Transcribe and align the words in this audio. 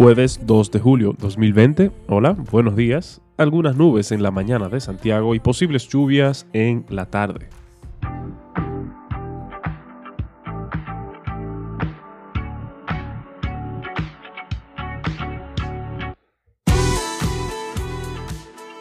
Jueves 0.00 0.40
2 0.46 0.70
de 0.70 0.80
julio 0.80 1.14
2020. 1.18 1.90
Hola, 2.08 2.32
buenos 2.32 2.74
días. 2.74 3.20
Algunas 3.36 3.76
nubes 3.76 4.12
en 4.12 4.22
la 4.22 4.30
mañana 4.30 4.70
de 4.70 4.80
Santiago 4.80 5.34
y 5.34 5.40
posibles 5.40 5.86
lluvias 5.88 6.46
en 6.54 6.86
la 6.88 7.04
tarde. 7.04 7.50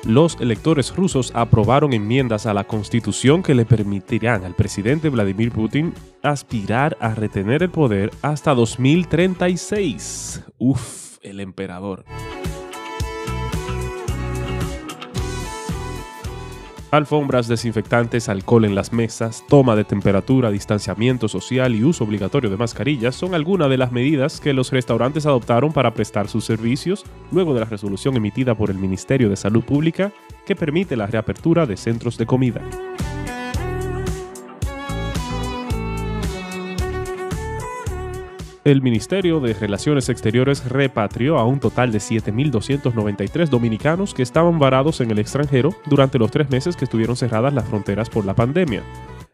los 0.05 0.41
electores 0.41 0.95
rusos 0.95 1.31
aprobaron 1.35 1.93
enmiendas 1.93 2.47
a 2.47 2.53
la 2.53 2.63
constitución 2.63 3.43
que 3.43 3.53
le 3.53 3.65
permitirán 3.65 4.43
al 4.43 4.55
presidente 4.55 5.09
Vladimir 5.09 5.51
Putin 5.51 5.93
aspirar 6.23 6.97
a 6.99 7.13
retener 7.13 7.61
el 7.61 7.69
poder 7.69 8.09
hasta 8.23 8.55
2036. 8.55 10.43
Uf, 10.57 11.08
el 11.21 11.39
emperador. 11.39 12.05
Alfombras, 16.91 17.47
desinfectantes, 17.47 18.29
alcohol 18.29 18.65
en 18.65 18.73
las 18.73 18.93
mesas, 18.93 19.43
toma 19.47 19.75
de 19.75 19.83
temperatura, 19.83 20.49
distanciamiento 20.49 21.27
social 21.27 21.75
y 21.75 21.83
uso 21.83 22.03
obligatorio 22.03 22.49
de 22.49 22.57
mascarillas 22.57 23.13
son 23.13 23.35
algunas 23.35 23.69
de 23.69 23.77
las 23.77 23.91
medidas 23.91 24.39
que 24.39 24.53
los 24.53 24.71
restaurantes 24.71 25.27
adoptaron 25.27 25.71
para 25.71 25.93
prestar 25.93 26.27
sus 26.27 26.45
servicios 26.45 27.05
luego 27.31 27.53
de 27.53 27.59
la 27.59 27.67
resolución 27.67 28.17
emitida 28.17 28.55
por 28.55 28.71
el 28.71 28.79
Ministerio 28.79 29.29
de 29.29 29.35
Salud 29.35 29.63
Pública 29.63 30.11
que 30.47 30.55
permite 30.55 30.95
la 30.95 31.05
reapertura 31.05 31.67
de 31.67 31.77
centros 31.77 32.17
de 32.17 32.25
comida. 32.25 32.61
El 38.71 38.81
Ministerio 38.81 39.39
de 39.39 39.53
Relaciones 39.53 40.09
Exteriores 40.09 40.69
repatrió 40.69 41.37
a 41.37 41.45
un 41.45 41.59
total 41.59 41.91
de 41.91 41.97
7.293 41.97 43.47
dominicanos 43.47 44.13
que 44.13 44.21
estaban 44.21 44.59
varados 44.59 45.01
en 45.01 45.11
el 45.11 45.19
extranjero 45.19 45.75
durante 45.85 46.19
los 46.19 46.29
tres 46.29 46.49
meses 46.49 46.75
que 46.75 46.85
estuvieron 46.85 47.15
cerradas 47.15 47.53
las 47.53 47.67
fronteras 47.67 48.09
por 48.09 48.25
la 48.25 48.35
pandemia. 48.35 48.83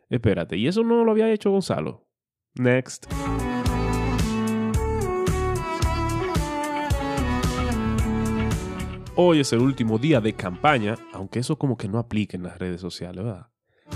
Espérate, 0.10 0.58
¿y 0.58 0.68
eso 0.68 0.84
no 0.84 1.04
lo 1.04 1.12
había 1.12 1.32
hecho 1.32 1.52
Gonzalo? 1.52 2.08
Next. 2.54 3.08
Hoy 9.16 9.40
es 9.40 9.52
el 9.54 9.60
último 9.60 9.98
día 9.98 10.22
de 10.22 10.34
campaña, 10.34 10.96
aunque 11.14 11.40
eso 11.40 11.58
como 11.58 11.78
que 11.78 11.88
no 11.88 12.00
aplica 12.00 12.38
en 12.38 12.44
las 12.44 12.58
redes 12.58 12.80
sociales, 12.80 13.24
¿verdad? 13.24 13.48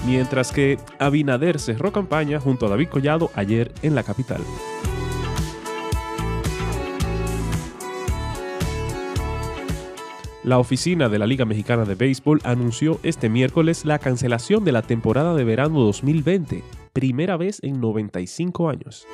Mientras 0.05 0.52
que 0.52 0.77
Abinader 0.97 1.59
cerró 1.59 1.92
campaña 1.92 2.39
junto 2.39 2.66
a 2.66 2.69
David 2.69 2.89
Collado 2.89 3.31
ayer 3.36 3.73
en 3.81 3.95
la 3.95 4.03
capital. 4.03 4.42
La 10.50 10.58
oficina 10.58 11.09
de 11.09 11.19
la 11.19 11.28
Liga 11.28 11.45
Mexicana 11.45 11.86
de 11.86 11.94
Béisbol 11.94 12.42
anunció 12.44 13.00
este 13.03 13.30
miércoles 13.30 13.86
la 13.86 14.00
cancelación 14.00 14.66
de 14.66 14.72
la 14.72 14.81
temporada 14.81 15.36
de 15.36 15.44
verano 15.44 15.80
2020, 15.81 16.64
primera 16.92 17.38
vez 17.38 17.59
en 17.61 17.80
95 17.80 18.67
años. 18.67 19.05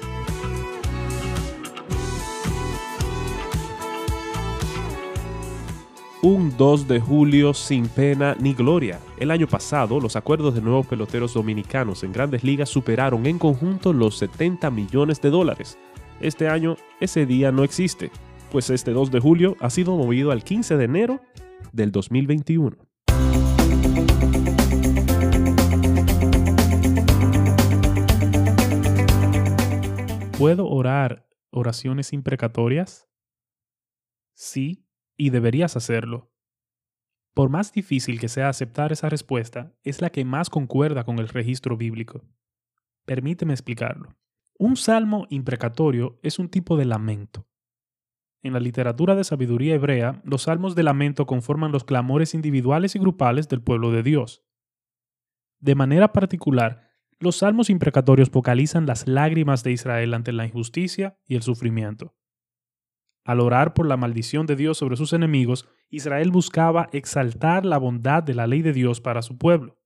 un 6.22 6.56
2 6.58 6.88
de 6.88 7.02
julio 7.02 7.54
sin 7.54 7.90
pena 7.90 8.36
ni 8.40 8.54
gloria. 8.54 9.00
El 9.20 9.30
año 9.30 9.46
pasado, 9.46 10.00
los 10.00 10.16
acuerdos 10.16 10.56
de 10.56 10.62
nuevos 10.62 10.88
peloteros 10.88 11.34
dominicanos 11.34 12.04
en 12.04 12.14
grandes 12.14 12.46
ligas 12.46 12.70
superaron 12.70 13.26
en 13.26 13.38
conjunto 13.38 13.92
los 13.92 14.18
70 14.20 14.72
millones 14.72 15.22
de 15.22 15.32
dólares. 15.32 15.78
Este 16.22 16.48
año, 16.48 16.78
ese 17.02 17.26
día 17.26 17.52
no 17.52 17.66
existe 17.66 18.10
pues 18.56 18.70
este 18.70 18.92
2 18.92 19.12
de 19.12 19.20
julio 19.20 19.58
ha 19.60 19.70
sido 19.70 19.98
movido 19.98 20.32
al 20.32 20.42
15 20.42 20.78
de 20.78 20.86
enero 20.86 21.22
del 21.74 21.92
2021. 21.92 22.78
¿Puedo 30.38 30.70
orar 30.70 31.28
oraciones 31.50 32.14
imprecatorias? 32.14 33.10
Sí, 34.34 34.88
y 35.18 35.32
deberías 35.32 35.76
hacerlo. 35.76 36.32
Por 37.34 37.50
más 37.50 37.74
difícil 37.74 38.22
que 38.22 38.30
sea 38.30 38.48
aceptar 38.48 38.94
esa 38.94 39.10
respuesta, 39.10 39.74
es 39.84 40.00
la 40.00 40.12
que 40.12 40.24
más 40.24 40.50
concuerda 40.50 41.04
con 41.04 41.20
el 41.20 41.28
registro 41.28 41.76
bíblico. 41.76 42.22
Permíteme 43.04 43.52
explicarlo. 43.52 44.16
Un 44.58 44.78
salmo 44.78 45.28
imprecatorio 45.30 46.22
es 46.24 46.40
un 46.40 46.48
tipo 46.48 46.78
de 46.78 46.86
lamento. 46.86 47.46
En 48.46 48.54
la 48.54 48.60
literatura 48.60 49.16
de 49.16 49.24
sabiduría 49.24 49.74
hebrea, 49.74 50.22
los 50.24 50.44
salmos 50.44 50.76
de 50.76 50.84
lamento 50.84 51.26
conforman 51.26 51.72
los 51.72 51.84
clamores 51.84 52.36
individuales 52.36 52.96
y 52.96 53.00
grupales 53.00 53.50
del 53.50 53.64
pueblo 53.64 53.90
de 53.90 54.04
Dios. 54.04 54.44
De 55.60 55.74
manera 55.74 56.14
particular, 56.14 56.92
los 57.18 57.38
salmos 57.38 57.72
imprecatorios 57.72 58.30
vocalizan 58.30 58.86
las 58.86 59.08
lágrimas 59.08 59.64
de 59.64 59.72
Israel 59.72 60.14
ante 60.14 60.32
la 60.32 60.46
injusticia 60.46 61.18
y 61.26 61.34
el 61.34 61.42
sufrimiento. 61.42 62.14
Al 63.24 63.40
orar 63.40 63.74
por 63.74 63.88
la 63.88 63.98
maldición 63.98 64.46
de 64.46 64.56
Dios 64.56 64.78
sobre 64.78 64.96
sus 64.96 65.14
enemigos, 65.14 65.68
Israel 65.90 66.30
buscaba 66.30 66.88
exaltar 66.92 67.66
la 67.66 67.80
bondad 67.80 68.22
de 68.22 68.36
la 68.36 68.46
ley 68.46 68.62
de 68.62 68.74
Dios 68.74 69.02
para 69.02 69.24
su 69.24 69.40
pueblo. 69.40 69.80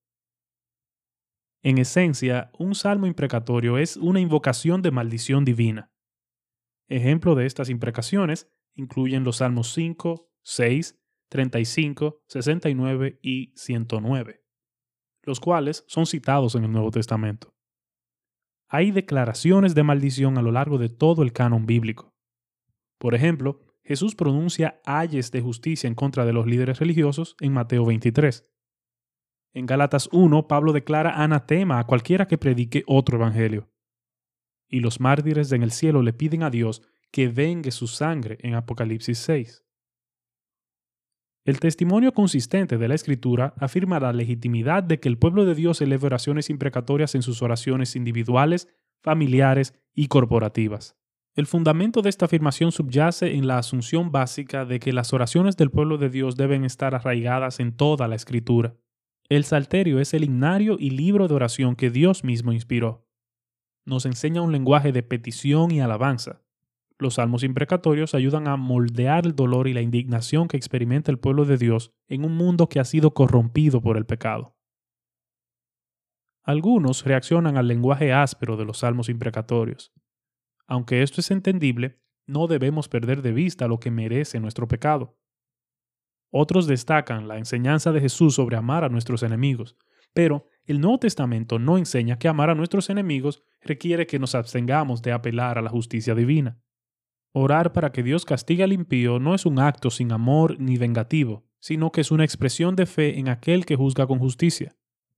En 1.64 1.78
esencia, 1.78 2.52
un 2.60 2.76
salmo 2.76 3.08
imprecatorio 3.08 3.78
es 3.78 3.96
una 3.96 4.20
invocación 4.20 4.82
de 4.82 4.92
maldición 4.92 5.46
divina. 5.46 5.89
Ejemplo 6.90 7.36
de 7.36 7.46
estas 7.46 7.70
imprecaciones 7.70 8.52
incluyen 8.74 9.24
los 9.24 9.38
Salmos 9.38 9.72
5, 9.74 10.28
6, 10.42 11.00
35, 11.30 12.24
69 12.28 13.20
y 13.22 13.54
109, 13.56 14.44
los 15.22 15.40
cuales 15.40 15.86
son 15.88 16.08
citados 16.08 16.56
en 16.56 16.64
el 16.64 16.72
Nuevo 16.72 16.90
Testamento. 16.90 17.54
Hay 18.68 18.90
declaraciones 18.90 19.76
de 19.76 19.84
maldición 19.84 20.40
a 20.40 20.42
lo 20.42 20.52
largo 20.52 20.80
de 20.80 20.90
todo 20.90 21.22
el 21.22 21.32
canon 21.32 21.68
bíblico. 21.68 22.16
Por 22.98 23.14
ejemplo, 23.14 23.60
Jesús 23.84 24.16
pronuncia 24.16 24.82
ayes 24.84 25.32
de 25.32 25.42
justicia 25.42 25.88
en 25.88 25.96
contra 25.96 26.26
de 26.26 26.34
los 26.34 26.48
líderes 26.48 26.80
religiosos 26.80 27.36
en 27.40 27.54
Mateo 27.54 27.86
23. 27.86 28.48
En 29.54 29.68
Galatas 29.68 30.10
1, 30.12 30.48
Pablo 30.48 30.74
declara 30.74 31.22
anatema 31.24 31.80
a 31.80 31.86
cualquiera 31.86 32.28
que 32.28 32.40
predique 32.40 32.84
otro 32.88 33.18
evangelio 33.18 33.70
y 34.70 34.80
los 34.80 35.00
mártires 35.00 35.52
en 35.52 35.64
el 35.64 35.72
cielo 35.72 36.02
le 36.02 36.14
piden 36.14 36.44
a 36.44 36.50
Dios 36.50 36.82
que 37.12 37.28
vengue 37.28 37.72
su 37.72 37.88
sangre 37.88 38.38
en 38.42 38.54
Apocalipsis 38.54 39.18
6. 39.18 39.66
El 41.46 41.60
testimonio 41.60 42.14
consistente 42.14 42.78
de 42.78 42.88
la 42.88 42.96
Escritura 42.96 43.56
afirma 43.58 44.00
la 44.00 44.14
legitimidad 44.14 44.84
de 44.84 45.00
que 45.00 45.10
el 45.10 45.18
pueblo 45.18 45.46
de 45.46 45.56
Dios 45.56 45.82
eleve 45.82 46.06
oraciones 46.06 46.50
imprecatorias 46.50 47.16
en 47.16 47.24
sus 47.24 47.42
oraciones 47.42 47.96
individuales, 47.96 48.68
familiares 49.02 49.74
y 49.96 50.08
corporativas. 50.08 50.96
El 51.36 51.48
fundamento 51.48 52.02
de 52.02 52.10
esta 52.10 52.26
afirmación 52.26 52.72
subyace 52.72 53.34
en 53.34 53.48
la 53.48 53.58
asunción 53.58 54.12
básica 54.12 54.66
de 54.66 54.80
que 54.80 54.94
las 54.94 55.14
oraciones 55.14 55.58
del 55.58 55.72
pueblo 55.72 55.98
de 55.98 56.10
Dios 56.10 56.36
deben 56.36 56.66
estar 56.66 56.94
arraigadas 56.94 57.60
en 57.60 57.76
toda 57.76 58.08
la 58.08 58.16
Escritura. 58.16 58.76
El 59.30 59.44
Salterio 59.44 60.00
es 60.00 60.14
el 60.14 60.26
himnario 60.26 60.76
y 60.80 60.90
libro 60.92 61.28
de 61.28 61.36
oración 61.36 61.76
que 61.76 61.90
Dios 61.90 62.24
mismo 62.24 62.52
inspiró 62.52 63.09
nos 63.90 64.06
enseña 64.06 64.42
un 64.42 64.52
lenguaje 64.52 64.92
de 64.92 65.04
petición 65.04 65.72
y 65.72 65.82
alabanza. 65.82 66.42
Los 66.98 67.16
salmos 67.16 67.44
imprecatorios 67.44 68.14
ayudan 68.14 68.48
a 68.48 68.56
moldear 68.56 69.26
el 69.26 69.36
dolor 69.36 69.68
y 69.68 69.74
la 69.74 69.82
indignación 69.82 70.48
que 70.48 70.58
experimenta 70.58 71.12
el 71.12 71.18
pueblo 71.18 71.46
de 71.46 71.58
Dios 71.58 71.92
en 72.08 72.24
un 72.24 72.36
mundo 72.36 72.70
que 72.70 72.80
ha 72.80 72.86
sido 72.86 73.14
corrompido 73.14 73.82
por 73.82 73.98
el 73.98 74.06
pecado. 74.06 74.56
Algunos 76.44 77.04
reaccionan 77.04 77.58
al 77.58 77.68
lenguaje 77.68 78.14
áspero 78.14 78.58
de 78.58 78.66
los 78.66 78.80
salmos 78.80 79.10
imprecatorios. 79.10 79.92
Aunque 80.68 81.02
esto 81.02 81.22
es 81.22 81.32
entendible, 81.32 82.00
no 82.28 82.48
debemos 82.48 82.90
perder 82.90 83.22
de 83.22 83.32
vista 83.32 83.68
lo 83.68 83.80
que 83.80 83.92
merece 83.92 84.40
nuestro 84.40 84.68
pecado. 84.68 85.18
Otros 86.32 86.68
destacan 86.68 87.28
la 87.28 87.38
enseñanza 87.38 87.92
de 87.92 88.02
Jesús 88.02 88.36
sobre 88.36 88.56
amar 88.56 88.84
a 88.84 88.90
nuestros 88.90 89.24
enemigos, 89.24 89.76
pero 90.14 90.46
el 90.66 90.80
Nuevo 90.80 91.00
Testamento 91.00 91.58
no 91.58 91.78
enseña 91.78 92.20
que 92.20 92.28
amar 92.28 92.52
a 92.52 92.56
nuestros 92.56 92.90
enemigos 92.90 93.44
requiere 93.62 94.08
que 94.08 94.20
nos 94.20 94.36
abstengamos 94.36 95.02
de 95.02 95.12
apelar 95.12 95.58
a 95.58 95.62
la 95.62 95.70
justicia 95.70 96.16
divina. 96.16 96.60
Orar 97.32 97.74
para 97.74 97.92
que 97.92 98.04
Dios 98.04 98.26
castigue 98.26 98.64
al 98.64 98.74
impío 98.74 99.20
no 99.20 99.36
es 99.36 99.46
un 99.46 99.60
acto 99.60 99.90
sin 99.90 100.12
amor 100.12 100.60
ni 100.60 100.78
vengativo, 100.78 101.46
sino 101.60 101.92
que 101.92 102.02
es 102.02 102.12
una 102.12 102.24
expresión 102.24 102.76
de 102.76 102.86
fe 102.86 103.20
en 103.20 103.30
aquel 103.30 103.66
que 103.66 103.76
juzga 103.76 104.08
con 104.08 104.20
justicia. 104.20 104.76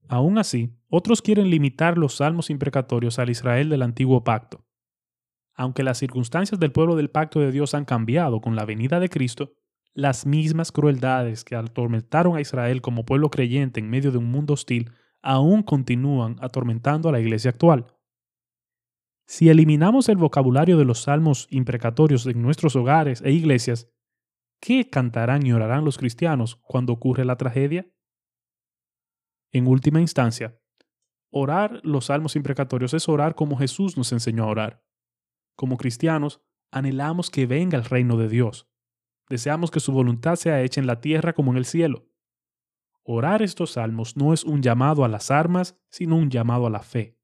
Aún 0.10 0.38
así, 0.38 0.76
otros 0.90 1.22
quieren 1.22 1.50
limitar 1.50 1.98
los 1.98 2.16
salmos 2.16 2.50
imprecatorios 2.50 3.18
al 3.20 3.30
Israel 3.30 3.70
del 3.70 3.82
antiguo 3.82 4.24
pacto. 4.24 4.66
Aunque 5.54 5.84
las 5.84 6.00
circunstancias 6.00 6.60
del 6.60 6.72
pueblo 6.72 6.96
del 6.96 7.10
pacto 7.10 7.40
de 7.40 7.52
Dios 7.52 7.74
han 7.76 7.86
cambiado 7.86 8.42
con 8.42 8.56
la 8.56 8.66
venida 8.66 9.00
de 9.00 9.10
Cristo, 9.10 9.54
las 9.94 10.26
mismas 10.26 10.72
crueldades 10.72 11.44
que 11.44 11.56
atormentaron 11.56 12.36
a 12.36 12.42
Israel 12.42 12.82
como 12.82 13.06
pueblo 13.06 13.30
creyente 13.30 13.80
en 13.80 13.90
medio 13.90 14.12
de 14.12 14.18
un 14.18 14.32
mundo 14.32 14.54
hostil 14.54 14.92
aún 15.22 15.64
continúan 15.64 16.38
atormentando 16.42 17.10
a 17.10 17.12
la 17.12 17.20
iglesia 17.20 17.52
actual. 17.52 17.86
Si 19.32 19.48
eliminamos 19.48 20.10
el 20.10 20.18
vocabulario 20.18 20.78
de 20.78 20.84
los 20.84 21.04
salmos 21.04 21.48
imprecatorios 21.52 22.26
en 22.26 22.42
nuestros 22.42 22.76
hogares 22.76 23.22
e 23.22 23.32
iglesias, 23.32 23.90
¿qué 24.60 24.90
cantarán 24.90 25.46
y 25.46 25.54
orarán 25.54 25.86
los 25.86 25.98
cristianos 25.98 26.58
cuando 26.58 26.92
ocurre 26.92 27.24
la 27.24 27.38
tragedia? 27.38 27.90
En 29.54 29.68
última 29.68 30.02
instancia, 30.02 30.60
orar 31.30 31.80
los 31.84 32.08
salmos 32.08 32.36
imprecatorios 32.36 32.94
es 32.94 33.08
orar 33.08 33.34
como 33.34 33.56
Jesús 33.56 33.96
nos 33.96 34.12
enseñó 34.12 34.44
a 34.44 34.48
orar. 34.48 34.84
Como 35.56 35.78
cristianos, 35.78 36.42
anhelamos 36.70 37.30
que 37.30 37.46
venga 37.46 37.78
el 37.78 37.86
reino 37.86 38.18
de 38.18 38.28
Dios. 38.28 38.68
Deseamos 39.30 39.72
que 39.72 39.80
su 39.80 39.94
voluntad 39.94 40.36
sea 40.36 40.62
hecha 40.62 40.82
en 40.82 40.88
la 40.88 41.00
tierra 41.00 41.32
como 41.32 41.52
en 41.52 41.58
el 41.58 41.64
cielo. 41.64 42.06
Orar 43.04 43.42
estos 43.44 43.72
salmos 43.72 44.18
no 44.18 44.34
es 44.34 44.44
un 44.44 44.62
llamado 44.62 45.06
a 45.06 45.08
las 45.08 45.32
armas, 45.32 45.80
sino 45.90 46.18
un 46.18 46.30
llamado 46.30 46.68
a 46.68 46.70
la 46.70 46.82
fe. 46.82 47.21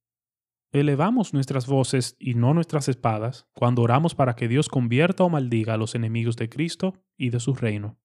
Elevamos 0.73 1.33
nuestras 1.33 1.65
voces 1.65 2.17
y 2.19 2.33
no 2.33 2.53
nuestras 2.53 2.89
espadas 2.89 3.47
cuando 3.53 3.83
oramos 3.83 4.15
para 4.15 4.35
que 4.35 4.49
Dios 4.49 4.67
convierta 4.67 5.23
o 5.23 5.29
maldiga 5.29 5.75
a 5.75 5.77
los 5.77 5.95
enemigos 5.95 6.35
de 6.35 6.49
Cristo 6.49 6.93
y 7.17 7.29
de 7.29 7.39
su 7.39 7.53
reino. 7.53 7.97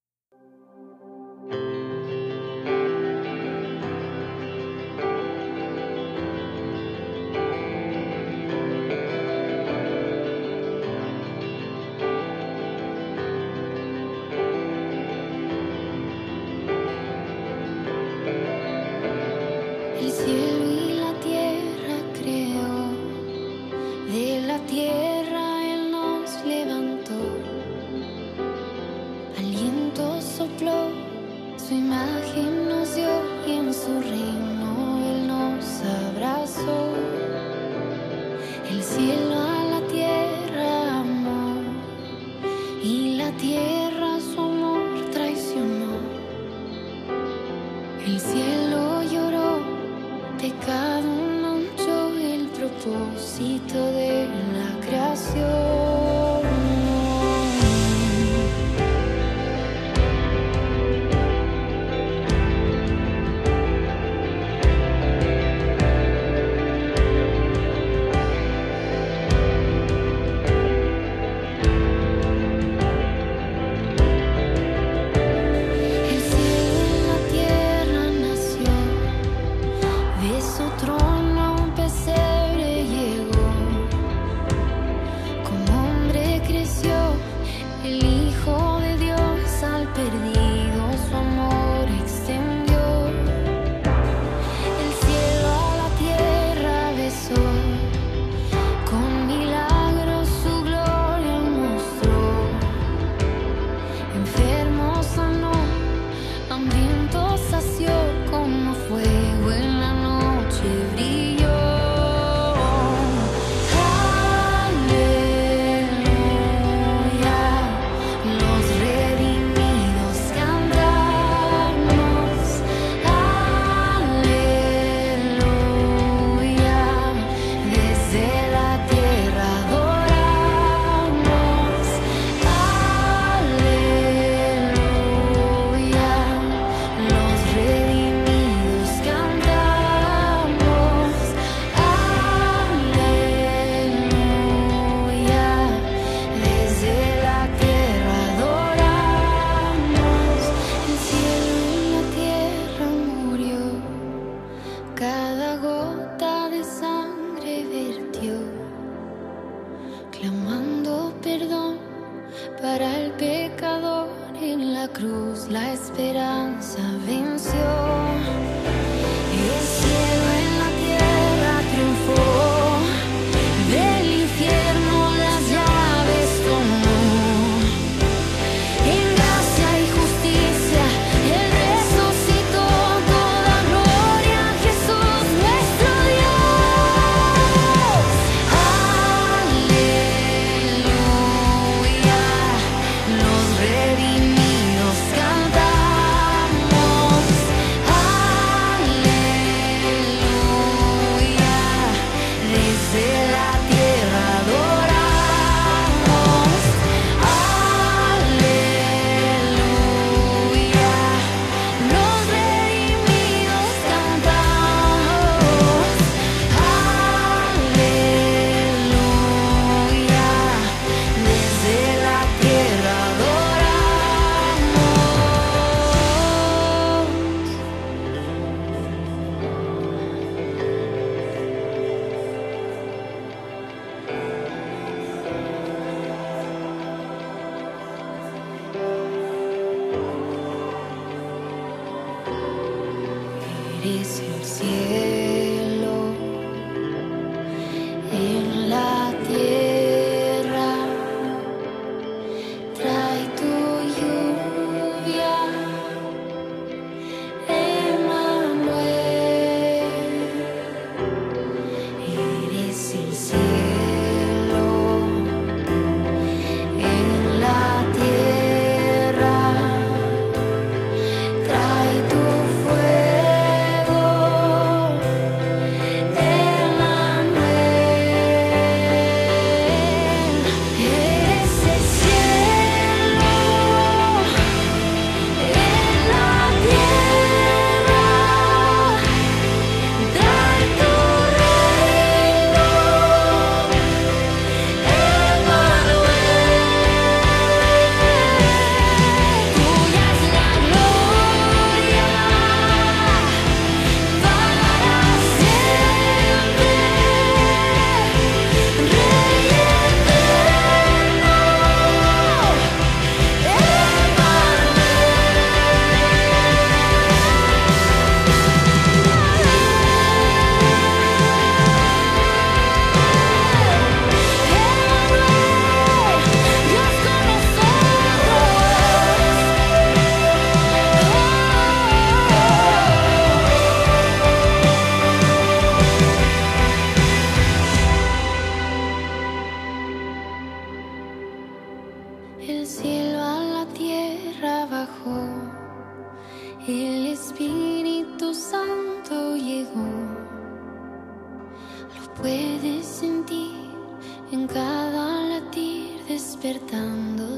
cielo. 38.92 39.21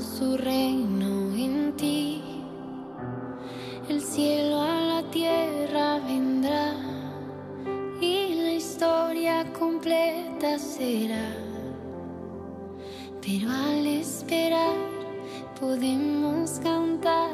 Su 0.04 0.36
reino 0.36 1.34
en 1.34 1.72
ti. 1.76 2.22
El 3.88 4.00
cielo 4.02 4.60
a 4.60 4.80
la 4.80 5.02
tierra 5.10 5.98
vendrá 6.06 6.74
y 8.00 8.34
la 8.34 8.52
historia 8.52 9.52
completa 9.58 10.58
será. 10.58 11.34
Pero 13.22 13.50
al 13.50 13.86
esperar 13.86 14.76
podemos 15.58 16.60
cantar 16.60 17.30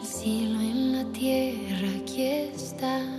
el 0.00 0.06
cielo 0.06 0.60
en 0.60 0.92
la 0.92 1.04
tierra, 1.12 1.88
aquí 2.02 2.22
está. 2.54 3.13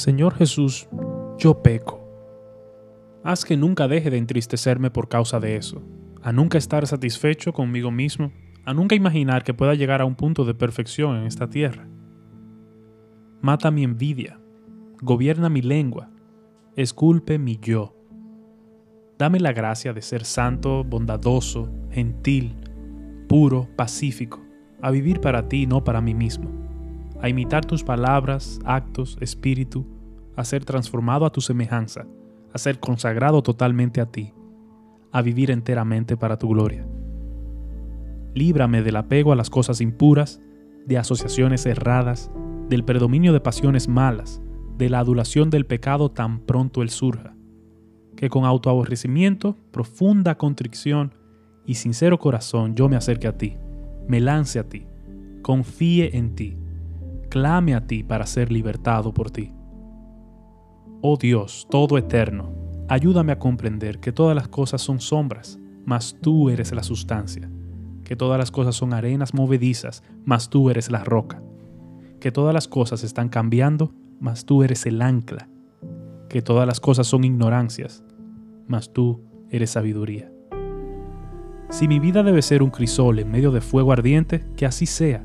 Señor 0.00 0.34
Jesús, 0.34 0.88
yo 1.36 1.62
peco. 1.62 2.00
Haz 3.22 3.44
que 3.44 3.58
nunca 3.58 3.86
deje 3.86 4.08
de 4.08 4.16
entristecerme 4.16 4.90
por 4.90 5.10
causa 5.10 5.40
de 5.40 5.56
eso, 5.56 5.82
a 6.22 6.32
nunca 6.32 6.56
estar 6.56 6.86
satisfecho 6.86 7.52
conmigo 7.52 7.90
mismo, 7.90 8.32
a 8.64 8.72
nunca 8.72 8.94
imaginar 8.94 9.44
que 9.44 9.52
pueda 9.52 9.74
llegar 9.74 10.00
a 10.00 10.06
un 10.06 10.14
punto 10.14 10.46
de 10.46 10.54
perfección 10.54 11.18
en 11.18 11.24
esta 11.24 11.50
tierra. 11.50 11.86
Mata 13.42 13.70
mi 13.70 13.84
envidia, 13.84 14.40
gobierna 15.02 15.50
mi 15.50 15.60
lengua, 15.60 16.08
esculpe 16.76 17.38
mi 17.38 17.58
yo. 17.60 17.94
Dame 19.18 19.38
la 19.38 19.52
gracia 19.52 19.92
de 19.92 20.00
ser 20.00 20.24
santo, 20.24 20.82
bondadoso, 20.82 21.70
gentil, 21.90 22.56
puro, 23.28 23.68
pacífico, 23.76 24.42
a 24.80 24.90
vivir 24.90 25.20
para 25.20 25.46
ti, 25.46 25.66
no 25.66 25.84
para 25.84 26.00
mí 26.00 26.14
mismo 26.14 26.69
a 27.22 27.28
imitar 27.28 27.64
tus 27.64 27.84
palabras, 27.84 28.60
actos, 28.64 29.16
espíritu, 29.20 29.86
a 30.36 30.44
ser 30.44 30.64
transformado 30.64 31.26
a 31.26 31.30
tu 31.30 31.40
semejanza, 31.40 32.06
a 32.52 32.58
ser 32.58 32.80
consagrado 32.80 33.42
totalmente 33.42 34.00
a 34.00 34.06
ti, 34.06 34.32
a 35.12 35.22
vivir 35.22 35.50
enteramente 35.50 36.16
para 36.16 36.38
tu 36.38 36.48
gloria. 36.48 36.86
Líbrame 38.34 38.82
del 38.82 38.96
apego 38.96 39.32
a 39.32 39.36
las 39.36 39.50
cosas 39.50 39.80
impuras, 39.80 40.40
de 40.86 40.96
asociaciones 40.98 41.66
erradas, 41.66 42.30
del 42.68 42.84
predominio 42.84 43.32
de 43.32 43.40
pasiones 43.40 43.88
malas, 43.88 44.40
de 44.78 44.88
la 44.88 45.00
adulación 45.00 45.50
del 45.50 45.66
pecado 45.66 46.10
tan 46.10 46.40
pronto 46.40 46.80
él 46.80 46.90
surja. 46.90 47.34
Que 48.16 48.30
con 48.30 48.44
autoaborrecimiento, 48.44 49.58
profunda 49.72 50.38
contrición 50.38 51.14
y 51.66 51.74
sincero 51.74 52.18
corazón 52.18 52.74
yo 52.76 52.88
me 52.88 52.96
acerque 52.96 53.28
a 53.28 53.36
ti, 53.36 53.58
me 54.08 54.20
lance 54.20 54.58
a 54.58 54.68
ti, 54.68 54.86
confíe 55.42 56.16
en 56.16 56.34
ti 56.34 56.59
clame 57.30 57.74
a 57.74 57.86
ti 57.86 58.02
para 58.02 58.26
ser 58.26 58.52
libertado 58.52 59.14
por 59.14 59.30
ti. 59.30 59.54
Oh 61.00 61.16
Dios, 61.16 61.66
todo 61.70 61.96
eterno, 61.96 62.52
ayúdame 62.88 63.32
a 63.32 63.38
comprender 63.38 64.00
que 64.00 64.12
todas 64.12 64.36
las 64.36 64.48
cosas 64.48 64.82
son 64.82 65.00
sombras, 65.00 65.58
mas 65.86 66.18
tú 66.20 66.50
eres 66.50 66.72
la 66.72 66.82
sustancia, 66.82 67.50
que 68.04 68.16
todas 68.16 68.38
las 68.38 68.50
cosas 68.50 68.74
son 68.74 68.92
arenas 68.92 69.32
movedizas, 69.32 70.02
mas 70.26 70.50
tú 70.50 70.68
eres 70.68 70.90
la 70.90 71.04
roca, 71.04 71.42
que 72.20 72.32
todas 72.32 72.52
las 72.52 72.68
cosas 72.68 73.02
están 73.04 73.30
cambiando, 73.30 73.94
mas 74.20 74.44
tú 74.44 74.62
eres 74.62 74.84
el 74.84 75.00
ancla, 75.00 75.48
que 76.28 76.42
todas 76.42 76.66
las 76.66 76.80
cosas 76.80 77.06
son 77.06 77.24
ignorancias, 77.24 78.04
mas 78.66 78.92
tú 78.92 79.22
eres 79.50 79.70
sabiduría. 79.70 80.30
Si 81.70 81.86
mi 81.86 82.00
vida 82.00 82.24
debe 82.24 82.42
ser 82.42 82.62
un 82.62 82.70
crisol 82.70 83.20
en 83.20 83.30
medio 83.30 83.52
de 83.52 83.60
fuego 83.60 83.92
ardiente, 83.92 84.44
que 84.56 84.66
así 84.66 84.86
sea 84.86 85.24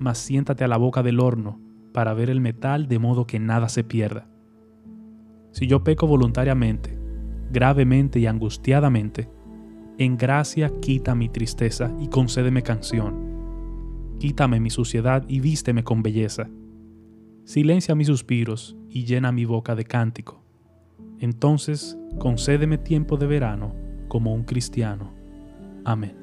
mas 0.00 0.18
siéntate 0.18 0.64
a 0.64 0.68
la 0.68 0.78
boca 0.78 1.04
del 1.04 1.20
horno 1.20 1.60
para 1.92 2.14
ver 2.14 2.30
el 2.30 2.40
metal 2.40 2.88
de 2.88 2.98
modo 2.98 3.26
que 3.26 3.38
nada 3.38 3.68
se 3.68 3.84
pierda. 3.84 4.28
Si 5.52 5.66
yo 5.66 5.84
peco 5.84 6.06
voluntariamente, 6.06 6.98
gravemente 7.50 8.18
y 8.18 8.26
angustiadamente, 8.26 9.30
en 9.98 10.16
gracia 10.16 10.72
quita 10.80 11.14
mi 11.14 11.28
tristeza 11.28 11.94
y 12.00 12.08
concédeme 12.08 12.62
canción. 12.62 14.16
Quítame 14.18 14.58
mi 14.58 14.70
suciedad 14.70 15.24
y 15.28 15.40
vísteme 15.40 15.84
con 15.84 16.02
belleza. 16.02 16.48
Silencia 17.44 17.94
mis 17.94 18.06
suspiros 18.06 18.76
y 18.88 19.04
llena 19.04 19.32
mi 19.32 19.44
boca 19.44 19.74
de 19.74 19.84
cántico. 19.84 20.42
Entonces 21.18 21.98
concédeme 22.18 22.78
tiempo 22.78 23.16
de 23.16 23.26
verano 23.26 23.74
como 24.08 24.32
un 24.32 24.44
cristiano. 24.44 25.12
Amén. 25.84 26.19